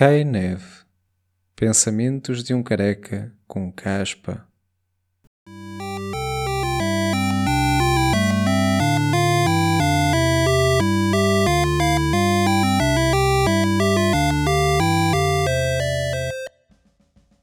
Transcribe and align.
Cai 0.00 0.24
neve. 0.24 0.64
Pensamentos 1.54 2.42
de 2.42 2.54
um 2.54 2.62
careca 2.62 3.34
com 3.46 3.70
caspa. 3.70 4.48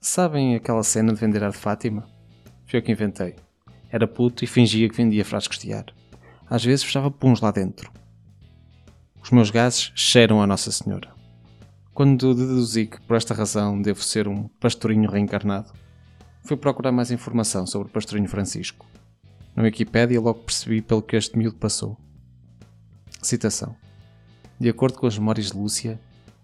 Sabem 0.00 0.54
aquela 0.54 0.82
cena 0.82 1.12
de 1.12 1.20
vender 1.20 1.44
ar 1.44 1.50
de 1.50 1.58
Fátima? 1.58 2.08
Foi 2.64 2.78
eu 2.78 2.82
que 2.82 2.90
inventei. 2.90 3.36
Era 3.90 4.08
puto 4.08 4.44
e 4.44 4.46
fingia 4.46 4.88
que 4.88 4.96
vendia 4.96 5.26
frascos 5.26 5.58
de 5.58 5.74
ar. 5.74 5.84
Às 6.48 6.64
vezes 6.64 6.86
fechava 6.86 7.10
puns 7.10 7.42
lá 7.42 7.50
dentro. 7.50 7.92
Os 9.22 9.30
meus 9.30 9.50
gases 9.50 9.92
cheiram 9.94 10.40
a 10.40 10.46
Nossa 10.46 10.72
Senhora. 10.72 11.15
Quando 11.96 12.34
deduzi 12.34 12.84
que 12.84 13.00
por 13.00 13.16
esta 13.16 13.32
razão 13.32 13.80
devo 13.80 14.02
ser 14.02 14.28
um 14.28 14.48
pastorinho 14.60 15.10
reencarnado, 15.10 15.72
fui 16.42 16.54
procurar 16.54 16.92
mais 16.92 17.10
informação 17.10 17.66
sobre 17.66 17.88
o 17.88 17.90
pastorinho 17.90 18.28
Francisco. 18.28 18.84
Na 19.54 19.62
Wikipédia 19.62 20.20
logo 20.20 20.40
percebi 20.40 20.82
pelo 20.82 21.00
que 21.00 21.16
este 21.16 21.38
miúdo 21.38 21.56
passou. 21.56 21.96
Citação. 23.22 23.74
De 24.60 24.68
acordo 24.68 24.98
com 24.98 25.06
as 25.06 25.18
memórias 25.18 25.52
de 25.52 25.56
Lúcia, 25.56 25.98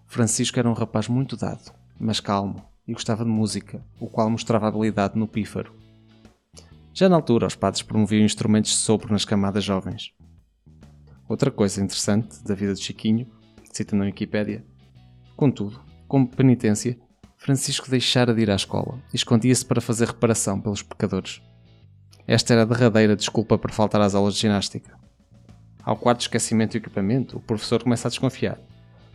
Francisco 0.07 0.59
era 0.59 0.71
um 0.71 0.73
rapaz 0.73 1.07
muito 1.07 1.37
dado, 1.37 1.71
mas 2.01 2.19
calmo, 2.19 2.65
e 2.89 2.95
gostava 2.95 3.23
de 3.23 3.31
música, 3.31 3.85
o 4.01 4.07
qual 4.07 4.31
mostrava 4.31 4.69
habilidade 4.69 5.19
no 5.19 5.29
pífaro. 5.29 5.75
Já 6.95 7.11
na 7.11 7.17
altura, 7.17 7.47
os 7.47 7.57
padres 7.57 7.83
promoviam 7.83 8.25
instrumentos 8.25 8.71
de 8.71 8.79
sopro 8.79 9.13
nas 9.13 9.27
camadas 9.27 9.63
jovens. 9.63 10.15
Outra 11.29 11.51
coisa 11.51 11.85
interessante 11.85 12.43
da 12.43 12.55
vida 12.55 12.73
de 12.73 12.83
Chiquinho, 12.83 13.31
cita 13.71 13.95
na 13.95 14.07
Wikipédia, 14.07 14.65
contudo, 15.43 15.81
como 16.07 16.29
penitência, 16.29 16.97
Francisco 17.37 17.91
deixara 17.91 18.33
de 18.33 18.43
ir 18.43 18.49
à 18.49 18.55
escola 18.55 19.01
e 19.13 19.17
escondia-se 19.17 19.67
para 19.67 19.81
fazer 19.81 20.07
reparação 20.07 20.61
pelos 20.61 20.85
pecadores. 20.85 21.43
Esta 22.29 22.53
era 22.53 22.63
a 22.63 22.65
derradeira 22.65 23.17
desculpa 23.17 23.59
para 23.59 23.73
faltar 23.73 24.01
às 24.03 24.15
aulas 24.15 24.35
de 24.35 24.41
ginástica. 24.43 24.97
Ao 25.83 25.97
quarto 25.97 26.21
esquecimento 26.21 26.71
do 26.73 26.77
equipamento, 26.77 27.39
o 27.39 27.41
professor 27.41 27.83
começa 27.83 28.07
a 28.07 28.11
desconfiar. 28.11 28.57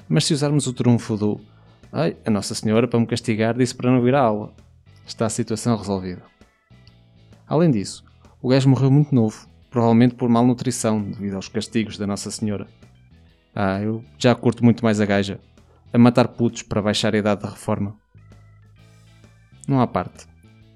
Mas 0.09 0.25
se 0.25 0.33
usarmos 0.33 0.67
o 0.67 0.73
trunfo 0.73 1.15
do 1.15 1.39
Ai, 1.93 2.17
a 2.25 2.29
Nossa 2.29 2.53
Senhora, 2.53 2.89
para 2.89 2.99
me 2.99 3.07
castigar, 3.07 3.57
disse 3.57 3.73
para 3.73 3.89
não 3.89 4.01
vir 4.01 4.13
à 4.13 4.19
aula, 4.19 4.53
está 5.05 5.27
a 5.27 5.29
situação 5.29 5.77
resolvida. 5.77 6.23
Além 7.47 7.71
disso, 7.71 8.03
o 8.41 8.49
gajo 8.49 8.67
morreu 8.67 8.91
muito 8.91 9.15
novo, 9.15 9.47
provavelmente 9.69 10.15
por 10.15 10.27
malnutrição 10.27 11.01
devido 11.01 11.35
aos 11.35 11.47
castigos 11.47 11.97
da 11.97 12.05
Nossa 12.05 12.29
Senhora. 12.29 12.67
Ah, 13.55 13.79
eu 13.79 14.03
já 14.17 14.35
curto 14.35 14.61
muito 14.61 14.83
mais 14.83 14.99
a 14.99 15.05
gaja, 15.05 15.39
a 15.91 15.97
matar 15.97 16.27
putos 16.29 16.61
para 16.61 16.81
baixar 16.81 17.15
a 17.15 17.17
idade 17.17 17.41
da 17.41 17.49
reforma. 17.49 17.95
Não 19.67 19.81
há 19.81 19.87
parte. 19.87 20.25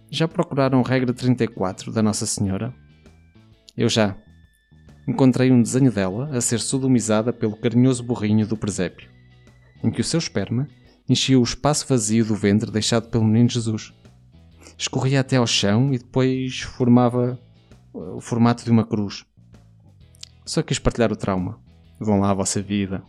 Já 0.09 0.27
procuraram 0.27 0.81
regra 0.81 1.13
34 1.13 1.91
da 1.91 2.01
Nossa 2.01 2.25
Senhora? 2.25 2.73
Eu 3.77 3.87
já. 3.87 4.17
Encontrei 5.07 5.51
um 5.51 5.61
desenho 5.61 5.91
dela 5.91 6.29
a 6.35 6.41
ser 6.41 6.59
sodomizada 6.59 7.31
pelo 7.33 7.55
carinhoso 7.55 8.03
burrinho 8.03 8.45
do 8.45 8.57
presépio, 8.57 9.09
em 9.83 9.89
que 9.89 10.01
o 10.01 10.03
seu 10.03 10.17
esperma 10.17 10.67
enchia 11.09 11.39
o 11.39 11.43
espaço 11.43 11.87
vazio 11.87 12.25
do 12.25 12.35
ventre 12.35 12.69
deixado 12.69 13.09
pelo 13.09 13.23
menino 13.23 13.49
Jesus. 13.49 13.93
Escorria 14.77 15.21
até 15.21 15.37
ao 15.37 15.47
chão 15.47 15.93
e 15.93 15.97
depois 15.97 16.61
formava 16.61 17.39
o 17.93 18.19
formato 18.19 18.63
de 18.63 18.71
uma 18.71 18.85
cruz. 18.85 19.25
Só 20.45 20.61
quis 20.61 20.79
partilhar 20.79 21.11
o 21.11 21.15
trauma. 21.15 21.59
Vão 21.99 22.19
lá 22.19 22.31
a 22.31 22.33
vossa 22.33 22.61
vida. 22.61 23.03